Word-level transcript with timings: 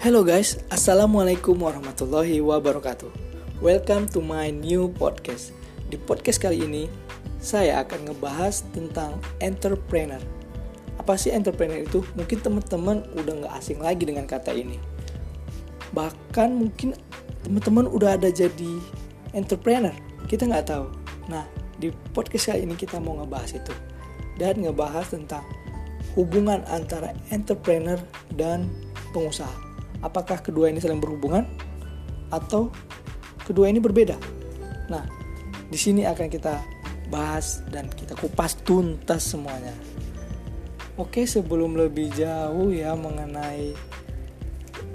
Hello 0.00 0.24
guys, 0.24 0.56
Assalamualaikum 0.72 1.60
warahmatullahi 1.60 2.40
wabarakatuh. 2.40 3.12
Welcome 3.60 4.08
to 4.08 4.24
my 4.24 4.48
new 4.48 4.88
podcast. 4.96 5.52
Di 5.92 6.00
podcast 6.00 6.40
kali 6.40 6.64
ini, 6.64 6.88
saya 7.36 7.84
akan 7.84 8.08
ngebahas 8.08 8.64
tentang 8.72 9.20
entrepreneur. 9.44 10.16
Apa 10.96 11.20
sih 11.20 11.28
entrepreneur 11.36 11.84
itu? 11.84 12.00
Mungkin 12.16 12.40
teman-teman 12.40 13.04
udah 13.12 13.44
nggak 13.44 13.54
asing 13.60 13.76
lagi 13.84 14.08
dengan 14.08 14.24
kata 14.24 14.56
ini. 14.56 14.80
Bahkan 15.92 16.48
mungkin 16.48 16.96
teman-teman 17.44 17.84
udah 17.84 18.16
ada 18.16 18.32
jadi 18.32 18.80
entrepreneur. 19.36 19.92
Kita 20.32 20.48
nggak 20.48 20.64
tahu. 20.64 20.88
Nah, 21.28 21.44
di 21.76 21.92
podcast 22.16 22.56
kali 22.56 22.64
ini 22.64 22.72
kita 22.72 22.96
mau 23.04 23.20
ngebahas 23.20 23.52
itu. 23.52 23.76
Dan 24.40 24.64
ngebahas 24.64 25.12
tentang 25.12 25.44
hubungan 26.16 26.64
antara 26.72 27.12
entrepreneur 27.28 28.00
dan 28.32 28.64
pengusaha 29.12 29.69
apakah 30.00 30.40
kedua 30.40 30.72
ini 30.72 30.80
saling 30.80 31.00
berhubungan 31.00 31.44
atau 32.32 32.72
kedua 33.44 33.68
ini 33.68 33.82
berbeda. 33.82 34.16
Nah, 34.88 35.04
di 35.70 35.78
sini 35.78 36.06
akan 36.06 36.26
kita 36.30 36.60
bahas 37.10 37.62
dan 37.68 37.90
kita 37.90 38.14
kupas 38.14 38.58
tuntas 38.62 39.34
semuanya. 39.34 39.74
Oke, 40.94 41.24
sebelum 41.24 41.74
lebih 41.74 42.12
jauh 42.12 42.70
ya 42.70 42.92
mengenai 42.94 43.72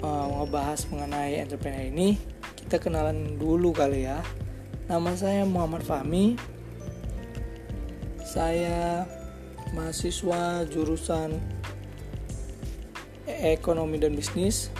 uh, 0.00 0.26
ngebahas 0.38 0.86
mengenai 0.88 1.42
entrepreneur 1.42 1.86
ini, 1.88 2.16
kita 2.56 2.78
kenalan 2.78 3.36
dulu 3.36 3.74
kali 3.74 4.06
ya. 4.08 4.22
Nama 4.86 5.10
saya 5.18 5.42
Muhammad 5.42 5.82
Fahmi. 5.82 6.38
Saya 8.22 9.08
mahasiswa 9.74 10.62
jurusan 10.68 11.42
Ekonomi 13.26 13.98
dan 13.98 14.14
Bisnis 14.14 14.70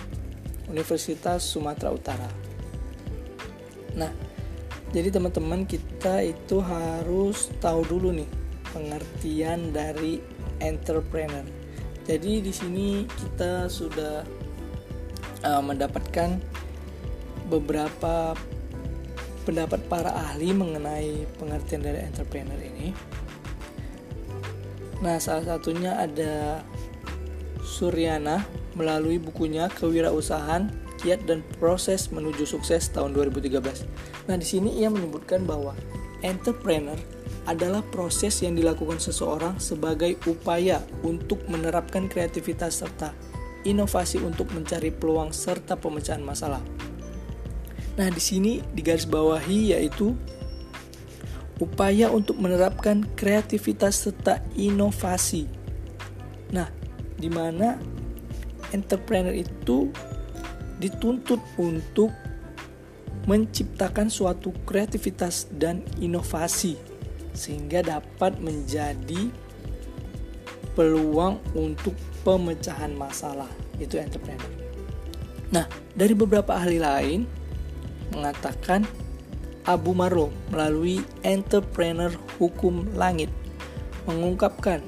Universitas 0.71 1.47
Sumatera 1.47 1.91
Utara. 1.95 2.29
Nah, 3.97 4.13
jadi 4.93 5.11
teman-teman 5.11 5.67
kita 5.67 6.23
itu 6.23 6.63
harus 6.63 7.51
tahu 7.59 7.83
dulu 7.87 8.15
nih 8.15 8.29
pengertian 8.71 9.73
dari 9.73 10.21
entrepreneur. 10.61 11.45
Jadi 12.07 12.39
di 12.39 12.53
sini 12.55 13.03
kita 13.03 13.67
sudah 13.67 14.23
uh, 15.43 15.63
mendapatkan 15.63 16.39
beberapa 17.51 18.35
pendapat 19.47 19.81
para 19.87 20.11
ahli 20.11 20.51
mengenai 20.51 21.27
pengertian 21.39 21.83
dari 21.83 22.03
entrepreneur 22.03 22.59
ini. 22.59 22.91
Nah, 25.03 25.21
salah 25.23 25.45
satunya 25.45 25.99
ada 25.99 26.63
Suryana 27.63 28.43
melalui 28.77 29.17
bukunya 29.17 29.73
Kewirausahaan, 29.73 30.69
Kiat 31.01 31.25
dan 31.25 31.41
Proses 31.57 32.13
Menuju 32.13 32.45
Sukses 32.45 32.93
tahun 32.93 33.17
2013. 33.17 34.29
Nah, 34.29 34.37
di 34.37 34.47
sini 34.47 34.77
ia 34.79 34.93
menyebutkan 34.93 35.49
bahwa 35.49 35.73
entrepreneur 36.21 36.97
adalah 37.49 37.81
proses 37.81 38.43
yang 38.45 38.53
dilakukan 38.59 39.01
seseorang 39.01 39.57
sebagai 39.57 40.21
upaya 40.29 40.85
untuk 41.01 41.41
menerapkan 41.49 42.11
kreativitas 42.11 42.85
serta 42.85 43.17
inovasi 43.67 44.23
untuk 44.23 44.55
mencari 44.55 44.95
peluang 44.95 45.35
serta 45.35 45.75
pemecahan 45.75 46.23
masalah. 46.23 46.63
Nah, 47.97 48.09
di 48.13 48.23
sini 48.23 48.61
di 48.61 48.81
garis 48.85 49.09
bawahi 49.09 49.75
yaitu 49.75 50.15
upaya 51.59 52.13
untuk 52.13 52.37
menerapkan 52.37 53.03
kreativitas 53.17 54.07
serta 54.07 54.45
inovasi. 54.55 55.49
Nah, 56.53 56.69
di 57.17 57.33
mana 57.33 57.81
entrepreneur 58.75 59.35
itu 59.35 59.91
dituntut 60.83 61.41
untuk 61.57 62.13
menciptakan 63.27 64.07
suatu 64.07 64.55
kreativitas 64.63 65.51
dan 65.51 65.83
inovasi 65.99 66.79
sehingga 67.35 67.83
dapat 67.83 68.39
menjadi 68.39 69.29
peluang 70.79 71.41
untuk 71.57 71.97
pemecahan 72.23 72.93
masalah 72.95 73.49
itu 73.81 73.99
entrepreneur. 73.99 74.53
Nah, 75.51 75.67
dari 75.97 76.15
beberapa 76.15 76.55
ahli 76.55 76.79
lain 76.79 77.27
mengatakan 78.15 78.87
Abu 79.67 79.97
Marlo 79.97 80.31
melalui 80.55 81.03
entrepreneur 81.27 82.13
hukum 82.39 82.87
langit 82.95 83.31
mengungkapkan 84.07 84.79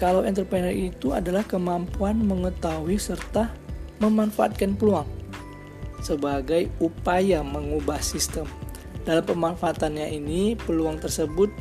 kalau 0.00 0.24
entrepreneur 0.24 0.72
itu 0.72 1.12
adalah 1.12 1.44
kemampuan 1.44 2.24
mengetahui 2.24 2.96
serta 2.96 3.52
memanfaatkan 4.00 4.72
peluang 4.80 5.04
sebagai 6.00 6.72
upaya 6.80 7.44
mengubah 7.44 8.00
sistem. 8.00 8.48
Dalam 9.04 9.20
pemanfaatannya 9.28 10.08
ini, 10.08 10.56
peluang 10.56 10.96
tersebut 10.96 11.52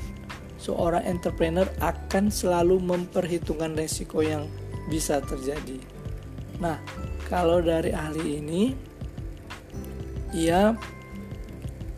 seorang 0.56 1.04
entrepreneur 1.04 1.68
akan 1.84 2.32
selalu 2.32 2.80
memperhitungkan 2.80 3.76
resiko 3.76 4.24
yang 4.24 4.48
bisa 4.88 5.20
terjadi. 5.20 5.76
Nah, 6.64 6.80
kalau 7.28 7.60
dari 7.60 7.92
ahli 7.92 8.40
ini 8.40 8.64
ia 10.32 10.80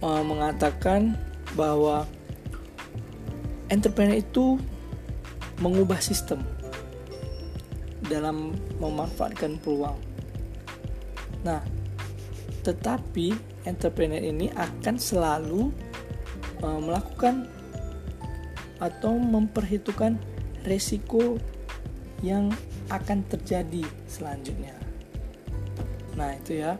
uh, 0.02 0.23
mengatakan 0.25 1.13
bahwa 1.53 2.09
entrepreneur 3.69 4.18
itu 4.18 4.58
mengubah 5.61 6.01
sistem 6.01 6.41
dalam 8.09 8.57
memanfaatkan 8.81 9.61
peluang. 9.61 9.95
Nah, 11.45 11.61
tetapi 12.66 13.33
entrepreneur 13.63 14.19
ini 14.19 14.49
akan 14.57 14.95
selalu 14.97 15.69
uh, 16.66 16.81
melakukan 16.81 17.45
atau 18.81 19.13
memperhitungkan 19.22 20.17
resiko 20.66 21.38
yang 22.25 22.49
akan 22.89 23.22
terjadi 23.29 23.85
selanjutnya. 24.09 24.73
Nah, 26.17 26.33
itu 26.35 26.61
ya 26.66 26.75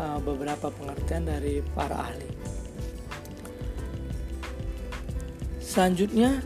uh, 0.00 0.18
beberapa 0.24 0.72
pengertian 0.72 1.28
dari 1.28 1.60
para 1.76 2.08
ahli. 2.08 2.28
Selanjutnya 5.60 6.44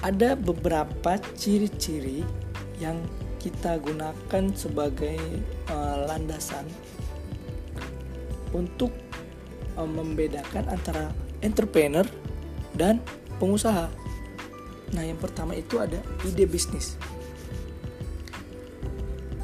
ada 0.00 0.32
beberapa 0.36 1.20
ciri-ciri 1.36 2.24
yang 2.80 3.00
kita 3.40 3.80
gunakan 3.80 4.44
sebagai 4.52 5.16
uh, 5.72 6.08
landasan 6.08 6.64
untuk 8.52 8.92
uh, 9.76 9.88
membedakan 9.88 10.68
antara 10.68 11.12
entrepreneur 11.40 12.04
dan 12.76 13.00
pengusaha. 13.40 13.88
Nah, 14.92 15.04
yang 15.06 15.16
pertama 15.16 15.56
itu 15.56 15.80
ada 15.80 16.00
ide 16.26 16.44
bisnis. 16.44 17.00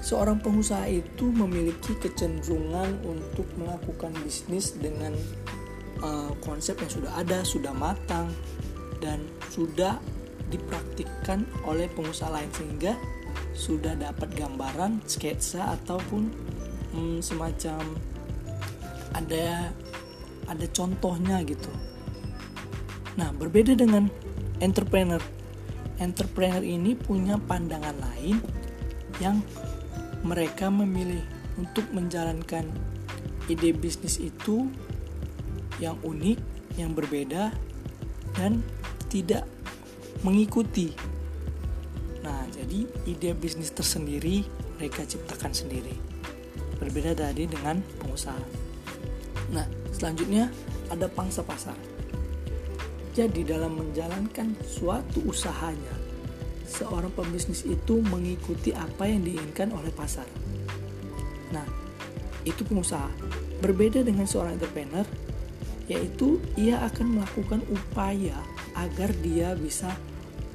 Seorang 0.07 0.39
pengusaha 0.39 0.87
itu 0.87 1.35
memiliki 1.35 1.99
kecenderungan 1.99 3.03
untuk 3.03 3.47
melakukan 3.59 4.15
bisnis 4.23 4.79
dengan 4.79 5.11
uh, 5.99 6.31
konsep 6.45 6.79
yang 6.79 6.93
sudah 6.93 7.13
ada, 7.19 7.43
sudah 7.43 7.75
matang, 7.75 8.31
dan 9.03 9.19
sudah 9.51 9.99
dipraktikkan 10.51 11.43
oleh 11.67 11.91
pengusaha 11.91 12.31
lain 12.31 12.51
sehingga 12.55 12.95
sudah 13.57 13.97
dapat 13.97 14.31
gambaran 14.37 15.03
sketsa 15.09 15.75
ataupun 15.81 16.29
hmm, 16.93 17.19
semacam 17.25 17.83
ada 19.17 19.73
ada 20.47 20.67
contohnya 20.71 21.43
gitu. 21.43 21.73
Nah, 23.17 23.33
berbeda 23.33 23.75
dengan 23.75 24.07
entrepreneur. 24.61 25.21
Entrepreneur 25.97 26.61
ini 26.61 26.93
punya 26.93 27.41
pandangan 27.41 27.97
lain 27.97 28.37
yang 29.17 29.41
mereka 30.21 30.69
memilih 30.69 31.25
untuk 31.57 31.89
menjalankan 31.97 32.69
ide 33.49 33.73
bisnis 33.73 34.21
itu 34.21 34.69
yang 35.81 35.97
unik, 36.05 36.37
yang 36.77 36.93
berbeda 36.93 37.57
dan 38.37 38.61
tidak 39.09 39.49
mengikuti. 40.27 40.91
Nah, 42.27 42.43
jadi 42.51 42.83
ide 43.07 43.31
bisnis 43.39 43.71
tersendiri 43.71 44.43
mereka 44.75 45.07
ciptakan 45.07 45.55
sendiri. 45.55 45.95
Berbeda 46.83 47.15
tadi 47.15 47.47
dengan 47.47 47.79
pengusaha. 48.03 48.43
Nah, 49.55 49.63
selanjutnya 49.95 50.51
ada 50.91 51.07
pangsa 51.07 51.47
pasar. 51.47 51.79
Jadi 53.15 53.47
dalam 53.47 53.79
menjalankan 53.79 54.59
suatu 54.67 55.23
usahanya, 55.25 55.95
seorang 56.67 57.15
pembisnis 57.15 57.63
itu 57.63 58.03
mengikuti 58.11 58.75
apa 58.75 59.07
yang 59.07 59.23
diinginkan 59.23 59.71
oleh 59.73 59.95
pasar. 59.95 60.27
Nah, 61.55 61.65
itu 62.43 62.67
pengusaha. 62.67 63.09
Berbeda 63.63 64.03
dengan 64.05 64.29
seorang 64.29 64.59
entrepreneur, 64.59 65.07
yaitu 65.89 66.43
ia 66.59 66.83
akan 66.83 67.23
melakukan 67.23 67.63
upaya 67.73 68.37
agar 68.77 69.09
dia 69.25 69.57
bisa 69.57 69.97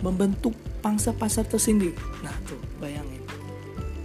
membentuk 0.02 0.54
pangsa 0.82 1.14
pasar 1.14 1.46
tersendiri. 1.46 1.94
Nah, 2.26 2.34
tuh 2.50 2.58
bayangin. 2.82 3.22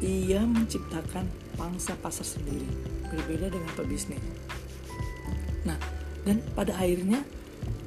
Ia 0.05 0.45
menciptakan 0.45 1.25
pangsa 1.57 1.97
pasar 1.99 2.29
sendiri, 2.29 2.69
berbeda 3.09 3.49
dengan 3.49 3.73
pebisnis. 3.73 4.21
Nah, 5.65 5.81
dan 6.29 6.45
pada 6.53 6.77
akhirnya 6.77 7.25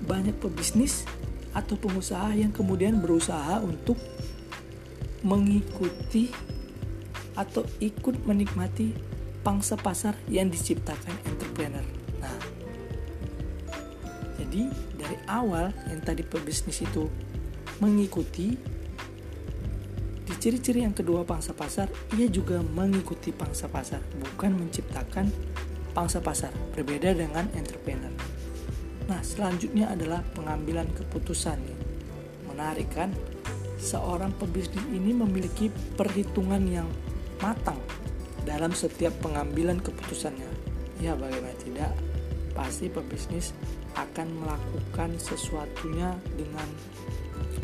banyak 0.09 0.33
pebisnis 0.41 1.05
atau 1.53 1.77
pengusaha 1.77 2.33
yang 2.33 2.49
kemudian 2.49 2.97
berusaha 2.97 3.61
untuk 3.61 3.97
mengikuti 5.21 6.33
atau 7.37 7.63
ikut 7.79 8.25
menikmati 8.25 8.91
pangsa 9.45 9.79
pasar 9.79 10.17
yang 10.27 10.49
diciptakan 10.51 11.15
entrepreneur. 11.29 11.85
Nah, 12.19 12.37
jadi 14.41 14.67
dari 14.97 15.17
awal 15.29 15.71
yang 15.87 16.01
tadi 16.03 16.25
pebisnis 16.25 16.83
itu 16.83 17.07
mengikuti 17.79 18.55
di 20.29 20.33
ciri-ciri 20.37 20.85
yang 20.85 20.93
kedua 20.93 21.25
pangsa 21.25 21.57
pasar, 21.57 21.89
ia 22.13 22.29
juga 22.29 22.61
mengikuti 22.61 23.33
pangsa 23.33 23.65
pasar, 23.65 23.97
bukan 24.21 24.61
menciptakan 24.61 25.33
pangsa 25.97 26.21
pasar, 26.21 26.53
berbeda 26.77 27.17
dengan 27.17 27.49
entrepreneur. 27.57 28.13
Nah, 29.09 29.25
selanjutnya 29.25 29.89
adalah 29.89 30.21
pengambilan 30.37 30.85
keputusan. 30.93 31.57
Menarik 32.45 32.93
kan? 32.93 33.09
Seorang 33.81 34.29
pebisnis 34.37 34.85
ini 34.93 35.17
memiliki 35.17 35.73
perhitungan 35.97 36.61
yang 36.69 36.85
matang 37.41 37.81
dalam 38.45 38.69
setiap 38.69 39.17
pengambilan 39.25 39.81
keputusannya. 39.81 40.45
Ya, 41.01 41.17
bagaimana 41.17 41.57
tidak? 41.57 41.89
Pasti 42.53 42.85
pebisnis 42.85 43.57
akan 43.97 44.45
melakukan 44.45 45.17
sesuatunya 45.17 46.13
dengan 46.37 46.69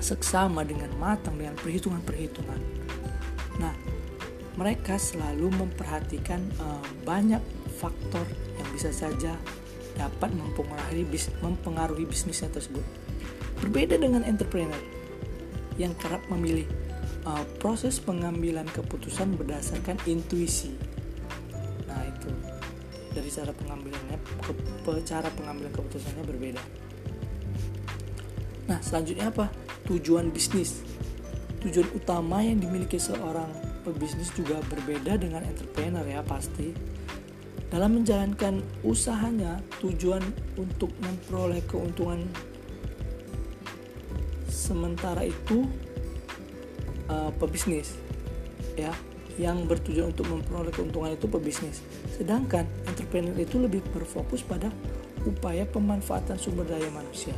seksama, 0.05 0.61
dengan 0.61 0.93
matang, 1.01 1.41
dengan 1.41 1.57
perhitungan-perhitungan. 1.57 2.61
Nah, 3.57 3.73
mereka 4.53 5.01
selalu 5.01 5.49
memperhatikan 5.49 6.45
uh, 6.61 6.85
banyak 7.01 7.41
faktor 7.81 8.23
yang 8.61 8.69
bisa 8.69 8.93
saja 8.93 9.33
dapat 9.97 10.29
mempengaruhi, 10.37 11.03
bis, 11.09 11.33
mempengaruhi 11.41 12.05
bisnisnya 12.05 12.53
tersebut. 12.53 12.83
Berbeda 13.65 13.97
dengan 13.97 14.21
entrepreneur 14.21 14.79
yang 15.81 15.95
kerap 15.97 16.21
memilih 16.29 16.67
uh, 17.25 17.43
proses 17.59 17.97
pengambilan 17.99 18.67
keputusan 18.71 19.35
berdasarkan 19.35 19.97
intuisi. 20.05 20.75
Nah 21.89 21.99
itu 22.05 22.31
dari 23.15 23.31
cara 23.31 23.51
pengambilannya, 23.55 24.17
ke, 24.43 24.51
cara 25.07 25.27
pengambilan 25.33 25.71
keputusannya 25.71 26.23
berbeda. 26.27 26.63
Nah 28.71 28.79
selanjutnya 28.83 29.31
apa? 29.31 29.64
Tujuan 29.85 30.33
bisnis. 30.33 30.81
Tujuan 31.61 31.89
utama 31.97 32.41
yang 32.41 32.61
dimiliki 32.61 32.97
seorang 32.97 33.49
pebisnis 33.85 34.33
juga 34.33 34.61
berbeda 34.69 35.17
dengan 35.17 35.45
entrepreneur 35.45 36.05
ya 36.05 36.21
pasti. 36.25 36.73
Dalam 37.69 38.01
menjalankan 38.01 38.61
usahanya, 38.85 39.61
tujuan 39.81 40.21
untuk 40.57 40.93
memperoleh 41.01 41.65
keuntungan 41.65 42.21
sementara 44.49 45.21
itu 45.25 45.69
uh, 47.09 47.29
pebisnis 47.37 47.93
ya 48.73 48.89
yang 49.35 49.67
bertujuan 49.67 50.15
untuk 50.15 50.31
memperoleh 50.31 50.71
keuntungan 50.71 51.11
itu 51.11 51.27
pebisnis 51.27 51.83
sedangkan 52.15 52.63
entrepreneur 52.87 53.35
itu 53.35 53.59
lebih 53.59 53.83
berfokus 53.91 54.41
pada 54.41 54.71
upaya 55.27 55.67
pemanfaatan 55.67 56.39
sumber 56.39 56.63
daya 56.63 56.87
manusia 56.89 57.35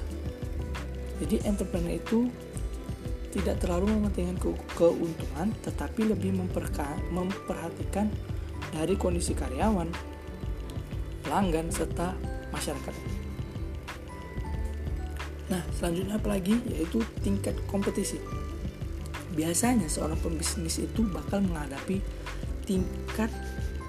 jadi 1.17 1.41
entrepreneur 1.49 1.97
itu 1.97 2.29
tidak 3.33 3.59
terlalu 3.61 3.93
mementingkan 3.93 4.37
ke 4.39 4.49
keuntungan 4.77 5.53
tetapi 5.61 6.09
lebih 6.09 6.33
memperhatikan 7.11 8.09
dari 8.73 8.95
kondisi 8.97 9.37
karyawan 9.37 9.89
pelanggan 11.27 11.67
serta 11.69 12.15
masyarakat. 12.55 12.95
Nah 15.47 15.63
selanjutnya 15.75 16.15
apalagi 16.19 16.55
yaitu 16.71 17.03
tingkat 17.23 17.55
kompetisi. 17.67 18.19
Biasanya 19.35 19.85
seorang 19.91 20.17
pembisnis 20.17 20.81
itu 20.81 21.05
bakal 21.05 21.43
menghadapi 21.45 22.01
tingkat 22.65 23.29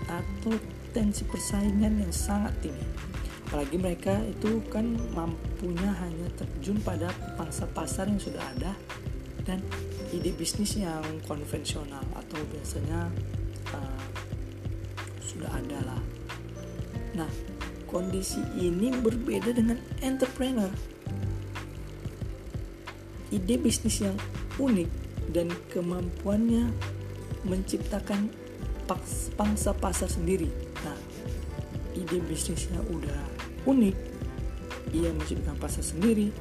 atau 0.07 0.55
tensi 0.99 1.23
persaingan 1.23 2.03
yang 2.03 2.11
sangat 2.11 2.51
tinggi. 2.59 2.83
Apalagi 3.47 3.79
mereka 3.79 4.19
itu 4.27 4.59
kan 4.67 4.99
mampunya 5.15 5.95
hanya 6.03 6.27
terjun 6.35 6.83
pada 6.83 7.07
pangsa 7.39 7.71
pasar 7.71 8.11
yang 8.11 8.19
sudah 8.19 8.43
ada 8.43 8.75
dan 9.47 9.63
ide 10.11 10.35
bisnis 10.35 10.75
yang 10.75 11.01
konvensional 11.31 12.03
atau 12.19 12.43
biasanya 12.51 13.15
uh, 13.71 14.03
sudah 15.23 15.47
ada 15.55 15.79
lah. 15.87 16.03
Nah, 17.15 17.31
kondisi 17.87 18.43
ini 18.59 18.91
berbeda 18.91 19.55
dengan 19.55 19.79
entrepreneur. 20.03 20.75
Ide 23.31 23.55
bisnis 23.55 24.03
yang 24.03 24.19
unik 24.59 24.91
dan 25.31 25.47
kemampuannya 25.71 26.75
menciptakan 27.47 28.48
pangsa 29.37 29.77
pasar 29.77 30.09
sendiri. 30.09 30.49
Nah, 30.85 30.97
ide 31.93 32.19
bisnisnya 32.25 32.81
udah 32.89 33.21
unik, 33.69 33.97
ia 34.97 35.13
menciptakan 35.13 35.59
pasar 35.61 35.85
sendiri 35.85 36.33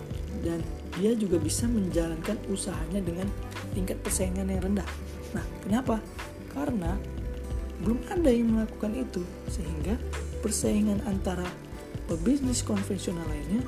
dan 0.45 0.63
dia 0.95 1.13
juga 1.13 1.38
bisa 1.41 1.67
menjalankan 1.67 2.38
usahanya 2.47 3.03
dengan 3.03 3.27
tingkat 3.75 3.99
persaingan 4.01 4.47
yang 4.47 4.61
rendah. 4.63 4.89
Nah, 5.35 5.45
kenapa? 5.61 5.99
Karena 6.55 6.95
belum 7.83 8.01
ada 8.09 8.29
yang 8.33 8.57
melakukan 8.57 8.97
itu 8.97 9.21
sehingga 9.51 9.99
persaingan 10.41 11.03
antara 11.05 11.45
pebisnis 12.09 12.65
konvensional 12.65 13.27
lainnya 13.29 13.61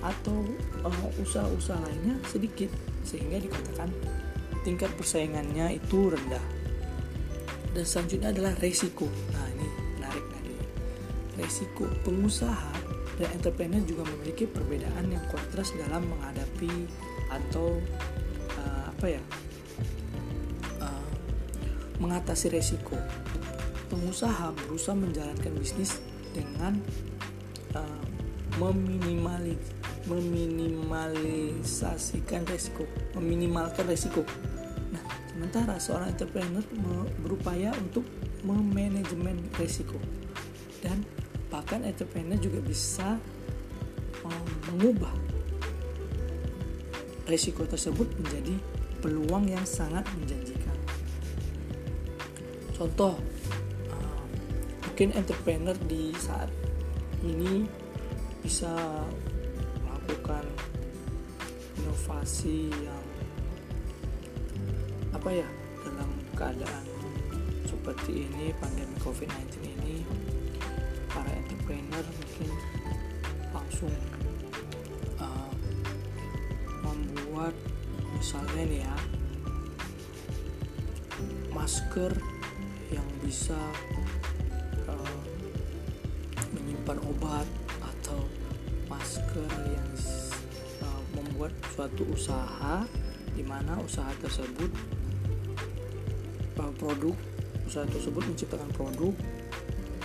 atau 0.00 0.42
uh, 0.82 1.08
usaha-usaha 1.20 1.76
lainnya 1.76 2.16
sedikit 2.26 2.72
sehingga 3.04 3.36
dikatakan 3.36 3.92
tingkat 4.64 4.90
persaingannya 4.96 5.76
itu 5.76 6.10
rendah. 6.10 6.59
Dan 7.70 7.86
selanjutnya 7.86 8.34
adalah 8.34 8.50
resiko. 8.58 9.06
Nah 9.30 9.46
ini 9.54 9.66
menarik 9.98 10.24
tadi. 10.30 10.54
Resiko 11.38 11.86
pengusaha 12.02 12.74
dan 13.20 13.28
entrepreneur 13.36 13.84
juga 13.84 14.08
memiliki 14.08 14.48
perbedaan 14.48 15.12
yang 15.12 15.20
kontras 15.28 15.76
dalam 15.76 16.08
menghadapi 16.08 16.88
atau 17.30 17.78
uh, 18.58 18.90
apa 18.90 19.06
ya 19.06 19.22
uh, 20.82 21.06
mengatasi 22.00 22.48
resiko. 22.50 22.98
Pengusaha 23.92 24.50
berusaha 24.54 24.94
menjalankan 24.96 25.52
bisnis 25.58 26.00
dengan 26.34 26.80
uh, 27.76 28.04
meminimalis 28.58 29.58
meminimalisasikan 30.08 32.48
resiko, 32.48 32.88
meminimalkan 33.14 33.84
resiko 33.84 34.24
Sementara 35.40 35.80
seorang 35.80 36.12
entrepreneur 36.12 36.60
berupaya 37.24 37.72
untuk 37.80 38.04
memanajemen 38.44 39.40
risiko 39.56 39.96
dan 40.84 41.00
bahkan 41.48 41.80
entrepreneur 41.80 42.36
juga 42.36 42.60
bisa 42.60 43.16
um, 44.20 44.48
mengubah 44.68 45.16
risiko 47.24 47.64
tersebut 47.64 48.04
menjadi 48.20 48.52
peluang 49.00 49.48
yang 49.48 49.64
sangat 49.64 50.04
menjanjikan. 50.20 50.76
Contoh, 52.76 53.16
um, 53.96 54.28
mungkin 54.92 55.16
entrepreneur 55.16 55.76
di 55.88 56.12
saat 56.20 56.52
ini 57.24 57.64
bisa 58.44 58.76
melakukan 59.88 60.44
inovasi 61.80 62.68
yang 62.84 63.09
apa 65.20 65.36
ya 65.36 65.48
dalam 65.84 66.08
keadaan 66.32 66.84
seperti 67.68 68.24
ini 68.24 68.56
pandemi 68.56 68.96
COVID-19 69.04 69.52
ini 69.68 70.00
para 71.12 71.28
entrepreneur 71.28 72.00
mungkin 72.00 72.48
langsung 73.52 73.92
uh, 75.20 75.52
membuat 76.88 77.52
misalnya 78.16 78.64
nih 78.64 78.80
ya 78.80 78.96
masker 81.52 82.16
yang 82.88 83.08
bisa 83.20 83.60
uh, 84.88 85.20
menyimpan 86.56 86.96
obat 87.04 87.44
atau 87.84 88.24
masker 88.88 89.52
yang 89.68 89.90
uh, 90.80 91.02
membuat 91.12 91.52
suatu 91.76 92.08
usaha 92.08 92.88
di 93.36 93.44
mana 93.44 93.76
usaha 93.84 94.08
tersebut 94.24 94.99
produk 96.80 97.12
usaha 97.68 97.84
tersebut 97.84 98.24
menciptakan 98.24 98.72
produk 98.72 99.12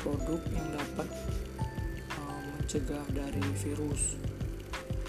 produk 0.04 0.42
yang 0.52 0.68
dapat 0.76 1.08
uh, 2.12 2.40
mencegah 2.60 3.06
dari 3.16 3.42
virus. 3.64 4.20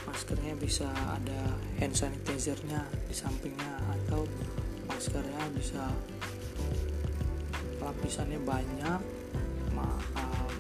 Maskernya 0.06 0.54
bisa 0.56 0.86
ada 0.88 1.58
hand 1.82 1.92
sanitizernya 1.92 2.86
di 3.10 3.12
sampingnya 3.12 3.82
atau 3.98 4.24
maskernya 4.86 5.42
bisa 5.58 5.90
lapisannya 7.82 8.40
banyak 8.40 9.00
maaf 9.74 10.50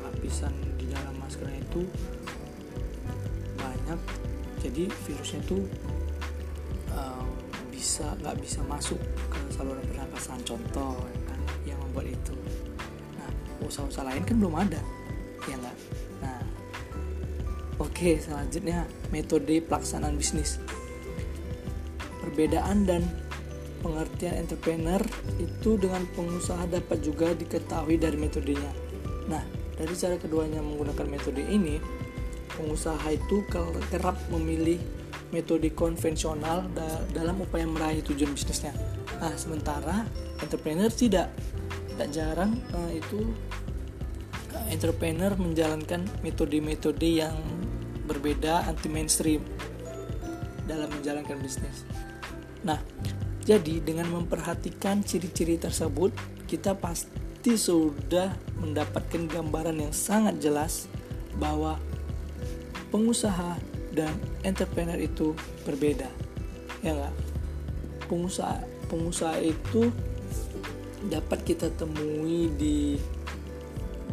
lapisan 0.00 0.54
di 0.78 0.88
dalam 0.88 1.12
maskernya 1.18 1.58
itu 1.58 1.82
banyak. 3.58 4.00
Jadi 4.62 4.86
virusnya 5.04 5.42
tuh 5.44 5.66
uh, 6.94 7.26
bisa 7.68 8.14
nggak 8.22 8.38
bisa 8.40 8.62
masuk 8.64 8.98
ke 9.28 9.41
saluran 9.52 9.84
pernapasan 9.84 10.40
contoh 10.42 10.96
ya 11.04 11.20
kan 11.28 11.40
yang 11.68 11.78
membuat 11.88 12.08
itu 12.08 12.34
nah 13.20 13.30
usaha-usaha 13.68 14.08
lain 14.08 14.24
kan 14.24 14.36
belum 14.40 14.56
ada 14.56 14.80
ya 15.46 15.54
nggak 15.60 15.76
nah 16.24 16.40
oke 17.78 18.10
selanjutnya 18.18 18.88
metode 19.12 19.60
pelaksanaan 19.60 20.16
bisnis 20.16 20.56
perbedaan 22.22 22.88
dan 22.88 23.02
pengertian 23.82 24.38
entrepreneur 24.38 25.02
itu 25.42 25.74
dengan 25.74 26.06
pengusaha 26.14 26.70
dapat 26.70 27.02
juga 27.02 27.34
diketahui 27.34 27.98
dari 27.98 28.14
metodenya. 28.14 28.70
Nah, 29.26 29.42
dari 29.74 29.92
cara 29.98 30.14
keduanya 30.16 30.62
menggunakan 30.62 31.06
metode 31.10 31.42
ini, 31.42 31.82
pengusaha 32.54 33.10
itu 33.10 33.42
kerap 33.90 34.16
memilih 34.30 34.78
metode 35.34 35.66
konvensional 35.74 36.70
da 36.72 37.02
dalam 37.10 37.42
upaya 37.42 37.66
meraih 37.66 38.06
tujuan 38.06 38.32
bisnisnya. 38.32 38.70
Nah, 39.22 39.38
sementara 39.38 40.02
entrepreneur 40.42 40.90
tidak. 40.90 41.30
Tak 41.94 42.08
jarang 42.10 42.58
uh, 42.74 42.90
itu 42.90 43.22
uh, 44.50 44.66
entrepreneur 44.66 45.30
menjalankan 45.38 46.02
metode-metode 46.26 47.22
yang 47.22 47.38
berbeda 48.10 48.66
anti 48.66 48.90
mainstream 48.90 49.46
dalam 50.66 50.90
menjalankan 50.90 51.38
bisnis. 51.38 51.86
Nah, 52.66 52.82
jadi 53.46 53.78
dengan 53.78 54.10
memperhatikan 54.10 55.06
ciri-ciri 55.06 55.54
tersebut, 55.54 56.10
kita 56.50 56.74
pasti 56.74 57.54
sudah 57.54 58.34
mendapatkan 58.58 59.30
gambaran 59.30 59.86
yang 59.86 59.94
sangat 59.94 60.42
jelas 60.42 60.90
bahwa 61.38 61.78
pengusaha 62.90 63.58
dan 63.94 64.10
entrepreneur 64.42 64.98
itu 64.98 65.36
berbeda. 65.62 66.10
Ya 66.82 66.98
enggak? 66.98 67.14
Pengusaha 68.10 68.71
pengusaha 68.92 69.40
itu 69.40 69.88
dapat 71.08 71.40
kita 71.48 71.72
temui 71.80 72.52
di 72.60 73.00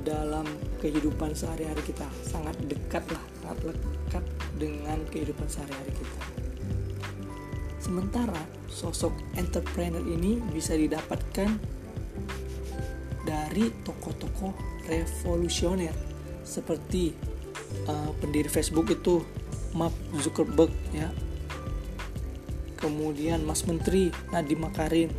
dalam 0.01 0.47
kehidupan 0.79 1.35
sehari-hari 1.35 1.83
kita 1.83 2.07
sangat 2.23 2.55
dekat 2.65 3.03
lah 3.11 3.23
sangat 3.43 3.75
dekat 3.75 4.23
dengan 4.55 4.97
kehidupan 5.11 5.45
sehari-hari 5.51 5.91
kita 5.91 6.39
Sementara 7.89 8.37
sosok 8.69 9.09
entrepreneur 9.33 10.05
ini 10.05 10.37
bisa 10.53 10.77
didapatkan 10.77 11.49
dari 13.25 13.65
tokoh-tokoh 13.81 14.53
revolusioner 14.85 15.95
seperti 16.45 17.17
uh, 17.89 18.13
pendiri 18.21 18.45
Facebook 18.45 18.93
itu 18.93 19.25
Mark 19.73 19.95
Zuckerberg 20.21 20.69
ya. 20.93 21.09
Kemudian 22.79 23.43
Mas 23.43 23.67
Menteri 23.67 24.07
Nadiem 24.31 24.63
Makarim, 24.63 25.11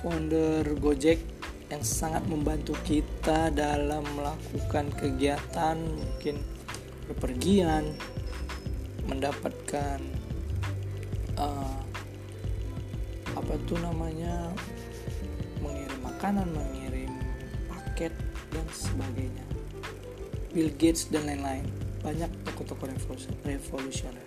founder 0.00 0.64
Gojek 0.80 1.20
yang 1.68 1.84
sangat 1.84 2.24
membantu 2.24 2.72
kita 2.88 3.52
dalam 3.52 4.00
melakukan 4.16 4.88
kegiatan 4.96 5.76
mungkin 5.76 6.40
bepergian, 7.12 7.92
mendapatkan 9.04 10.00
uh, 11.36 11.80
apa 13.36 13.54
tuh 13.68 13.76
namanya 13.84 14.48
mengirim 15.60 16.00
makanan, 16.00 16.48
mengirim 16.48 17.12
paket 17.68 18.14
dan 18.56 18.66
sebagainya. 18.72 19.44
Bill 20.56 20.72
Gates 20.80 21.12
dan 21.12 21.28
lain-lain 21.28 21.68
banyak 22.00 22.30
tokoh-tokoh 22.48 22.88
revolusioner. 23.44 24.24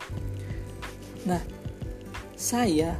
Nah, 1.25 1.41
saya, 2.39 2.95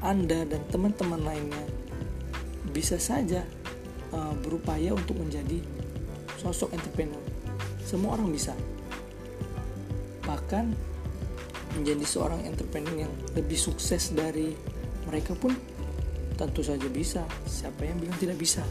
Anda 0.00 0.48
dan 0.48 0.64
teman-teman 0.72 1.20
lainnya 1.20 1.64
bisa 2.72 2.96
saja 2.96 3.44
uh, 4.16 4.32
berupaya 4.40 4.96
untuk 4.96 5.20
menjadi 5.20 5.60
sosok 6.40 6.72
entrepreneur. 6.72 7.20
Semua 7.84 8.16
orang 8.16 8.32
bisa. 8.32 8.56
Bahkan 10.24 10.64
menjadi 11.76 12.04
seorang 12.08 12.40
entrepreneur 12.48 13.04
yang 13.04 13.12
lebih 13.36 13.60
sukses 13.60 14.16
dari 14.16 14.56
mereka 15.12 15.36
pun 15.36 15.52
tentu 16.40 16.64
saja 16.64 16.88
bisa. 16.88 17.20
Siapa 17.44 17.84
yang 17.84 18.00
bilang 18.00 18.16
tidak 18.16 18.40
bisa? 18.40 18.64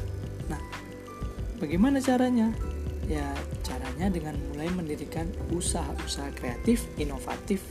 Nah, 0.49 0.57
bagaimana 1.61 2.01
caranya? 2.01 2.49
Ya, 3.05 3.29
caranya 3.61 4.09
dengan 4.09 4.41
mulai 4.49 4.73
mendirikan 4.73 5.29
usaha-usaha 5.53 6.33
kreatif, 6.33 6.87
inovatif 6.97 7.61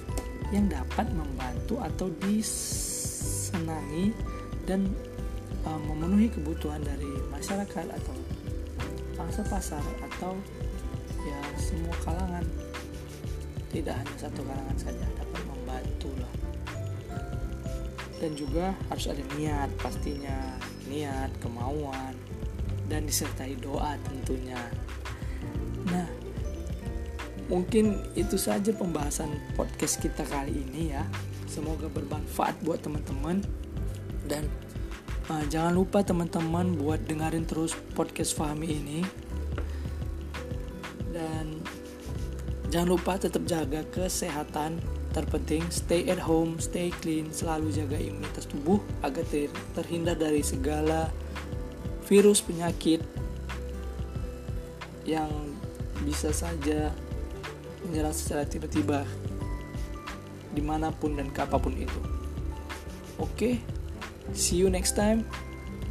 yang 0.52 0.68
dapat 0.68 1.08
membantu 1.16 1.80
atau 1.80 2.12
disenangi 2.20 4.12
dan 4.68 4.84
uh, 5.64 5.80
memenuhi 5.80 6.28
kebutuhan 6.28 6.84
dari 6.84 7.08
masyarakat 7.32 7.86
atau 7.88 8.14
pangsa 9.16 9.42
pasar 9.48 9.82
atau 10.12 10.36
ya 11.24 11.40
semua 11.56 11.96
kalangan. 12.04 12.44
Tidak 13.72 13.94
hanya 13.96 14.16
satu 14.20 14.44
kalangan 14.44 14.76
saja 14.76 15.08
dapat 15.16 15.42
membantu 15.48 16.12
lah. 16.20 16.34
Dan 18.20 18.36
juga 18.36 18.76
harus 18.92 19.08
ada 19.08 19.24
niat 19.32 19.72
pastinya. 19.80 20.60
Niat 20.92 21.32
kemauan 21.40 22.12
dan 22.92 23.08
disertai 23.08 23.56
doa 23.56 23.96
tentunya. 24.04 24.60
Nah 25.88 26.21
mungkin 27.52 28.00
itu 28.16 28.40
saja 28.40 28.72
pembahasan 28.72 29.28
podcast 29.52 30.00
kita 30.00 30.24
kali 30.24 30.64
ini 30.64 30.96
ya. 30.96 31.04
Semoga 31.44 31.92
bermanfaat 31.92 32.56
buat 32.64 32.80
teman-teman. 32.80 33.44
Dan 34.24 34.48
uh, 35.28 35.44
jangan 35.52 35.76
lupa 35.76 36.00
teman-teman 36.00 36.72
buat 36.80 37.04
dengerin 37.04 37.44
terus 37.44 37.76
podcast 37.92 38.32
Fahmi 38.32 38.72
ini. 38.72 39.00
Dan 41.12 41.60
Jangan 42.72 42.88
lupa 42.88 43.20
tetap 43.20 43.44
jaga 43.44 43.84
kesehatan. 43.92 44.80
Terpenting. 45.12 45.68
Stay 45.68 46.08
at 46.08 46.16
home, 46.16 46.56
stay 46.56 46.88
clean, 47.04 47.28
selalu 47.28 47.68
jaga 47.68 48.00
imunitas 48.00 48.48
tubuh 48.48 48.80
agar 49.04 49.28
ter 49.28 49.52
terhindar 49.76 50.16
dari 50.16 50.40
segala 50.40 51.12
virus 52.08 52.40
penyakit 52.40 53.04
yang 55.04 55.28
bisa 56.08 56.32
saja 56.32 56.88
menyerang 57.88 58.14
secara 58.14 58.46
tiba-tiba 58.46 59.02
di 60.52 60.60
mana 60.60 60.92
pun 60.92 61.16
dan 61.16 61.32
kapan 61.32 61.60
pun 61.60 61.74
itu. 61.74 62.00
Oke, 63.16 63.28
okay, 63.32 63.54
see 64.36 64.60
you 64.60 64.68
next 64.68 64.94
time. 64.94 65.24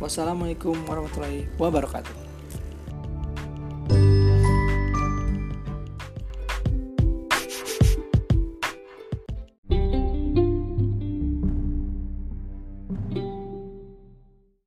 Wassalamualaikum 0.01 0.77
warahmatullahi 0.89 1.49
wabarakatuh. 1.57 2.20